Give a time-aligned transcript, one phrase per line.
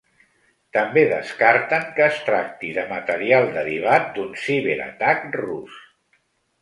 [0.75, 5.77] També descarten que es tracti de material derivat d’un ciberatac rus.